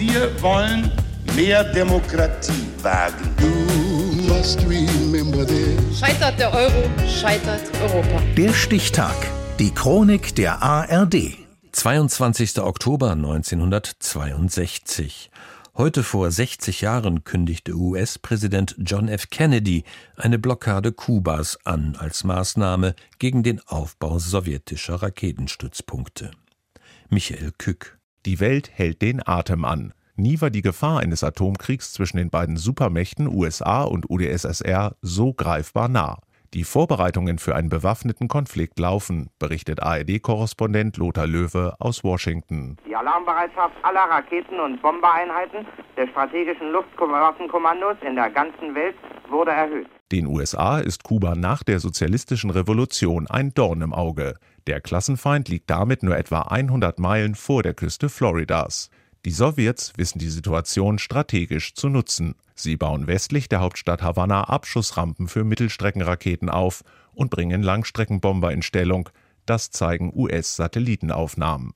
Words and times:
Wir 0.00 0.32
wollen 0.40 0.90
mehr 1.36 1.62
Demokratie 1.62 2.66
wagen. 2.80 3.36
Scheitert 5.94 6.38
der 6.38 6.54
Euro, 6.54 6.88
scheitert 7.06 7.60
Europa. 7.82 8.22
Der 8.34 8.54
Stichtag. 8.54 9.14
Die 9.58 9.74
Chronik 9.74 10.34
der 10.36 10.62
ARD. 10.62 11.36
22. 11.72 12.60
Oktober 12.60 13.10
1962. 13.10 15.30
Heute 15.76 16.02
vor 16.02 16.30
60 16.30 16.80
Jahren 16.80 17.24
kündigte 17.24 17.74
US-Präsident 17.74 18.76
John 18.78 19.06
F. 19.06 19.28
Kennedy 19.28 19.84
eine 20.16 20.38
Blockade 20.38 20.92
Kubas 20.92 21.58
an 21.64 21.94
als 21.98 22.24
Maßnahme 22.24 22.94
gegen 23.18 23.42
den 23.42 23.60
Aufbau 23.66 24.18
sowjetischer 24.18 25.02
Raketenstützpunkte. 25.02 26.30
Michael 27.10 27.52
Kück. 27.58 27.99
Die 28.26 28.38
Welt 28.38 28.70
hält 28.74 29.00
den 29.00 29.26
Atem 29.26 29.64
an. 29.64 29.94
Nie 30.14 30.42
war 30.42 30.50
die 30.50 30.60
Gefahr 30.60 31.00
eines 31.00 31.24
Atomkriegs 31.24 31.94
zwischen 31.94 32.18
den 32.18 32.28
beiden 32.28 32.58
Supermächten 32.58 33.26
USA 33.26 33.82
und 33.84 34.10
UdSSR 34.10 34.94
so 35.00 35.32
greifbar 35.32 35.88
nah. 35.88 36.18
Die 36.52 36.64
Vorbereitungen 36.64 37.38
für 37.38 37.54
einen 37.54 37.70
bewaffneten 37.70 38.28
Konflikt 38.28 38.78
laufen, 38.78 39.30
berichtet 39.38 39.82
ARD-Korrespondent 39.82 40.98
Lothar 40.98 41.26
Löwe 41.26 41.74
aus 41.78 42.04
Washington. 42.04 42.76
Die 42.86 42.94
Alarmbereitschaft 42.94 43.74
aller 43.82 44.10
Raketen- 44.10 44.60
und 44.60 44.82
Bombereinheiten 44.82 45.64
der 45.96 46.06
strategischen 46.08 46.72
Luftwaffenkommandos 46.72 47.96
in 48.06 48.16
der 48.16 48.28
ganzen 48.28 48.74
Welt 48.74 48.96
wurde 49.30 49.52
erhöht. 49.52 49.88
Den 50.12 50.26
USA 50.26 50.80
ist 50.80 51.04
Kuba 51.04 51.36
nach 51.36 51.62
der 51.62 51.78
sozialistischen 51.78 52.50
Revolution 52.50 53.28
ein 53.28 53.54
Dorn 53.54 53.80
im 53.80 53.94
Auge. 53.94 54.34
Der 54.66 54.80
Klassenfeind 54.80 55.48
liegt 55.48 55.70
damit 55.70 56.02
nur 56.02 56.16
etwa 56.16 56.42
100 56.42 56.98
Meilen 56.98 57.36
vor 57.36 57.62
der 57.62 57.74
Küste 57.74 58.08
Floridas. 58.08 58.90
Die 59.24 59.30
Sowjets 59.30 59.92
wissen 59.98 60.18
die 60.18 60.28
Situation 60.28 60.98
strategisch 60.98 61.74
zu 61.74 61.88
nutzen. 61.88 62.34
Sie 62.56 62.76
bauen 62.76 63.06
westlich 63.06 63.48
der 63.48 63.60
Hauptstadt 63.60 64.02
Havanna 64.02 64.44
Abschussrampen 64.44 65.28
für 65.28 65.44
Mittelstreckenraketen 65.44 66.48
auf 66.48 66.82
und 67.12 67.30
bringen 67.30 67.62
Langstreckenbomber 67.62 68.52
in 68.52 68.62
Stellung. 68.62 69.10
Das 69.46 69.70
zeigen 69.70 70.12
US-Satellitenaufnahmen. 70.12 71.72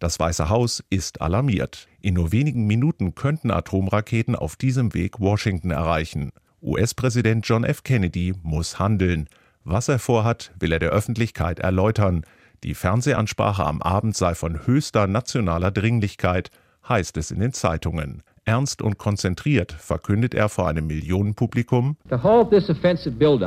Das 0.00 0.18
Weiße 0.18 0.48
Haus 0.48 0.82
ist 0.90 1.20
alarmiert. 1.20 1.86
In 2.00 2.14
nur 2.14 2.32
wenigen 2.32 2.66
Minuten 2.66 3.14
könnten 3.14 3.52
Atomraketen 3.52 4.34
auf 4.34 4.56
diesem 4.56 4.92
Weg 4.92 5.20
Washington 5.20 5.70
erreichen. 5.70 6.32
US-Präsident 6.66 7.46
John 7.46 7.62
F. 7.62 7.84
Kennedy 7.84 8.34
muss 8.42 8.80
handeln. 8.80 9.28
Was 9.62 9.86
er 9.86 10.00
vorhat, 10.00 10.52
will 10.58 10.72
er 10.72 10.80
der 10.80 10.90
Öffentlichkeit 10.90 11.60
erläutern. 11.60 12.26
Die 12.64 12.74
Fernsehansprache 12.74 13.64
am 13.64 13.80
Abend 13.80 14.16
sei 14.16 14.34
von 14.34 14.66
höchster 14.66 15.06
nationaler 15.06 15.70
Dringlichkeit 15.70 16.50
heißt 16.88 17.16
es 17.18 17.30
in 17.30 17.38
den 17.38 17.52
Zeitungen. 17.52 18.24
Ernst 18.46 18.80
und 18.80 18.96
konzentriert 18.96 19.72
verkündet 19.72 20.32
er 20.32 20.48
vor 20.48 20.68
einem 20.68 20.86
Millionenpublikum, 20.86 21.96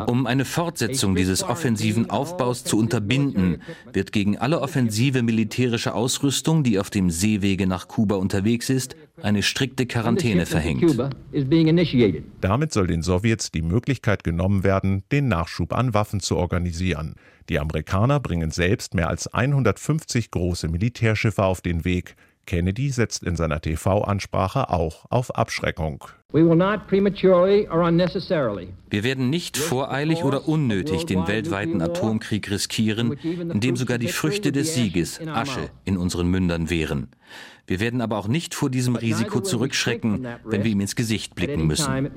um 0.08 0.28
eine 0.28 0.44
Fortsetzung 0.46 1.16
dieses 1.16 1.42
offensiven 1.42 2.10
Aufbaus 2.10 2.66
zu 2.66 2.78
unterbinden, 2.78 3.62
wird 3.94 4.12
gegen 4.12 4.38
alle 4.38 4.60
offensive 4.60 5.24
militärische 5.24 5.94
Ausrüstung, 5.94 6.64
die 6.64 6.80
auf 6.80 6.90
dem 6.90 7.10
Seewege 7.10 7.66
nach 7.66 7.88
Kuba 7.88 8.16
unterwegs 8.16 8.70
ist, 8.70 8.98
eine 9.22 9.42
strikte 9.42 9.86
Quarantäne 9.86 10.46
verhängt. 10.46 11.00
Damit 12.42 12.74
soll 12.74 12.88
den 12.88 13.02
Sowjets 13.02 13.52
die 13.52 13.62
Möglichkeit 13.62 14.26
genommen 14.26 14.66
werden, 14.66 15.04
den 15.14 15.30
Nachschub 15.30 15.74
an 15.74 15.94
Waffen 15.94 16.20
zu 16.20 16.36
organisieren. 16.36 17.16
Die 17.48 17.60
Amerikaner 17.60 18.20
bringen 18.20 18.52
selbst 18.52 18.94
mehr 18.94 19.08
als 19.08 19.34
150 19.34 20.30
große 20.30 20.68
Militärschiffe 20.68 21.44
auf 21.44 21.62
den 21.62 21.86
Weg. 21.86 22.16
Kennedy 22.50 22.90
setzt 22.90 23.22
in 23.22 23.36
seiner 23.36 23.62
TV-Ansprache 23.62 24.72
auch 24.72 25.06
auf 25.12 25.36
Abschreckung. 25.36 26.06
Wir 26.32 26.46
werden 29.04 29.30
nicht 29.32 29.58
voreilig 29.58 30.24
oder 30.24 30.48
unnötig 30.48 31.08
den 31.08 31.28
weltweiten 31.28 31.82
Atomkrieg 31.82 32.52
riskieren, 32.52 33.14
indem 33.14 33.76
sogar 33.76 33.98
die 33.98 34.10
Früchte 34.10 34.52
des 34.52 34.76
Sieges 34.76 35.20
Asche 35.26 35.72
in 35.86 35.98
unseren 35.98 36.28
Mündern 36.28 36.70
wären. 36.70 37.08
Wir 37.66 37.80
werden 37.80 38.00
aber 38.02 38.20
auch 38.20 38.28
nicht 38.28 38.54
vor 38.54 38.70
diesem 38.70 38.96
Risiko 38.96 39.40
zurückschrecken, 39.40 40.28
wenn 40.46 40.64
wir 40.64 40.70
ihm 40.70 40.82
ins 40.82 40.96
Gesicht 40.96 41.34
blicken 41.34 41.66
müssen. 41.66 42.12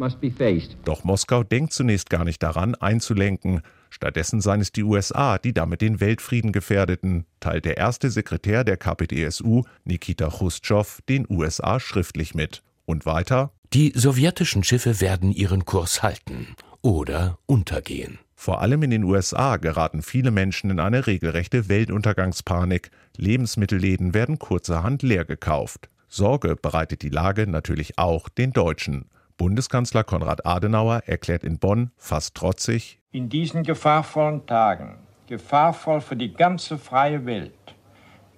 Doch 0.84 1.04
Moskau 1.04 1.42
denkt 1.42 1.72
zunächst 1.72 2.10
gar 2.10 2.24
nicht 2.24 2.42
daran, 2.42 2.74
einzulenken. 2.74 3.62
Stattdessen 3.88 4.42
seien 4.42 4.60
es 4.60 4.72
die 4.72 4.82
USA, 4.82 5.38
die 5.38 5.54
damit 5.54 5.80
den 5.80 6.00
Weltfrieden 6.00 6.52
gefährdeten, 6.52 7.24
teilt 7.40 7.64
der 7.64 7.78
erste 7.78 8.10
Sekretär 8.10 8.62
der 8.62 8.76
KPDSU, 8.76 9.62
Nikita 9.84 10.28
Khrushchev, 10.28 11.00
den 11.08 11.26
USA 11.30 11.80
schriftlich 11.80 12.34
mit. 12.34 12.62
Und 12.84 13.06
weiter: 13.06 13.52
Die 13.74 13.94
sowjetischen 13.94 14.64
Schiffe 14.64 15.00
werden 15.00 15.32
ihren 15.32 15.64
Kurs 15.64 16.02
halten 16.02 16.56
oder 16.82 17.38
untergehen. 17.46 18.18
Vor 18.34 18.60
allem 18.60 18.82
in 18.82 18.90
den 18.90 19.02
USA 19.02 19.56
geraten 19.56 20.02
viele 20.02 20.30
Menschen 20.30 20.68
in 20.68 20.78
eine 20.78 21.06
regelrechte 21.06 21.70
Weltuntergangspanik. 21.70 22.90
Lebensmittelläden 23.16 24.12
werden 24.12 24.38
kurzerhand 24.38 25.02
leer 25.02 25.24
gekauft. 25.24 25.88
Sorge 26.08 26.54
bereitet 26.54 27.00
die 27.00 27.08
Lage 27.08 27.46
natürlich 27.46 27.96
auch 27.96 28.28
den 28.28 28.52
Deutschen. 28.52 29.06
Bundeskanzler 29.38 30.04
Konrad 30.04 30.44
Adenauer 30.44 31.04
erklärt 31.06 31.42
in 31.42 31.58
Bonn 31.58 31.92
fast 31.96 32.34
trotzig, 32.34 33.00
in 33.10 33.30
diesen 33.30 33.62
gefahrvollen 33.62 34.44
Tagen, 34.44 34.98
gefahrvoll 35.28 36.02
für 36.02 36.16
die 36.16 36.34
ganze 36.34 36.76
freie 36.76 37.24
Welt, 37.24 37.74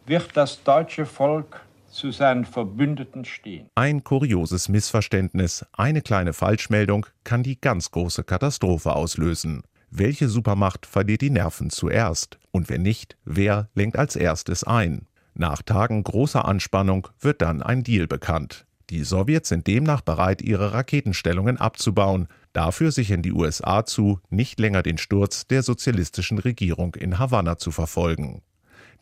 wird 0.07 0.37
das 0.37 0.63
deutsche 0.63 1.07
Volk 1.07 1.61
zu 1.95 2.11
seinen 2.11 2.45
Verbündeten 2.45 3.25
stehen. 3.25 3.69
Ein 3.75 4.05
kurioses 4.05 4.69
Missverständnis, 4.69 5.65
eine 5.73 6.03
kleine 6.03 6.33
Falschmeldung 6.33 7.07
kann 7.25 7.43
die 7.43 7.61
ganz 7.61 7.91
große 7.91 8.25
Katastrophe 8.25 8.95
auslösen. 8.95 9.63
Welche 9.91 10.29
Supermacht 10.29 10.87
verliert 10.87 11.21
die 11.21 11.31
Nerven 11.31 11.71
zuerst? 11.71 12.39
Und 12.51 12.69
wenn 12.69 12.83
nicht, 12.83 13.17
wer 13.25 13.69
lenkt 13.75 13.97
als 13.97 14.17
erstes 14.17 14.65
ein? 14.65 15.07
Nach 15.35 15.63
Tagen 15.63 16.03
großer 16.03 16.45
Anspannung 16.45 17.09
wird 17.21 17.43
dann 17.43 17.63
ein 17.63 17.85
Deal 17.85 18.07
bekannt. 18.07 18.67
Die 18.91 19.03
Sowjets 19.03 19.49
sind 19.49 19.67
demnach 19.67 20.03
bereit, 20.03 20.43
ihre 20.43 20.73
Raketenstellungen 20.73 21.57
abzubauen. 21.57 22.29
Dafür 22.53 22.93
sichern 22.93 23.23
die 23.23 23.33
USA 23.33 23.87
zu, 23.87 24.21
nicht 24.31 24.61
länger 24.61 24.83
den 24.83 24.99
Sturz 24.99 25.47
der 25.47 25.63
sozialistischen 25.63 26.39
Regierung 26.39 26.95
in 26.95 27.19
Havanna 27.19 27.57
zu 27.57 27.71
verfolgen. 27.71 28.43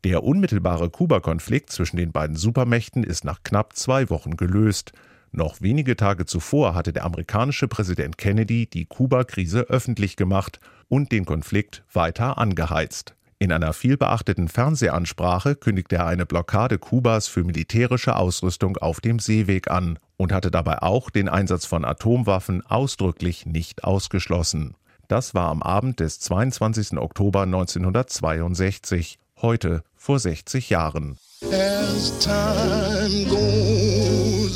Der 0.05 0.25
unmittelbare 0.25 0.91
Kuba-Konflikt 0.91 1.71
zwischen 1.71 1.97
den 1.97 2.11
beiden 2.11 2.35
Supermächten 2.35 3.05
ist 3.05 3.25
nach 3.25 3.45
knapp 3.45 3.77
zwei 3.77 4.11
Wochen 4.11 4.37
gelöst. 4.37 4.93
Noch 5.31 5.61
wenige 5.61 5.97
Tage 5.97 6.27
zuvor 6.27 6.75
hatte 6.75 6.93
der 6.93 7.05
amerikanische 7.05 7.69
Präsident 7.69 8.19
Kennedy 8.19 8.67
die 8.67 8.85
Kuba-Krise 8.85 9.61
öffentlich 9.69 10.17
gemacht 10.17 10.59
und 10.89 11.13
den 11.13 11.25
Konflikt 11.25 11.85
weiter 11.93 12.37
angeheizt. 12.37 13.15
In 13.39 13.53
einer 13.53 13.73
vielbeachteten 13.73 14.49
Fernsehansprache 14.49 15.55
kündigte 15.55 15.97
er 15.97 16.07
eine 16.07 16.27
Blockade 16.27 16.79
Kubas 16.79 17.29
für 17.29 17.45
militärische 17.45 18.17
Ausrüstung 18.17 18.77
auf 18.79 19.01
dem 19.01 19.21
Seeweg 19.21 19.71
an 19.71 20.01
und 20.17 20.33
hatte 20.33 20.51
dabei 20.51 20.83
auch 20.83 21.11
den 21.11 21.29
Einsatz 21.29 21.65
von 21.65 21.85
Atomwaffen 21.85 22.65
ausdrücklich 22.67 23.47
nicht 23.47 23.85
ausgeschlossen. 23.85 24.75
Das 25.09 25.35
war 25.35 25.49
am 25.49 25.63
Abend 25.63 26.01
des 26.01 26.21
22. 26.21 26.99
Oktober 26.99 27.43
1962, 27.43 29.19
heute 29.43 29.83
vor 29.97 30.19
60 30.19 30.71
Jahren. 30.71 31.19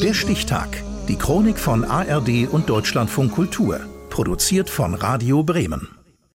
Der 0.03 0.15
Stichtag. 0.15 0.83
Die 1.09 1.17
Chronik 1.17 1.59
von 1.59 1.85
ARD 1.85 2.49
und 2.51 2.71
Deutschlandfunk 2.71 3.33
Kultur. 3.33 3.81
Produziert 4.11 4.71
von 4.71 4.95
Radio 4.95 5.43
Bremen. 5.43 5.96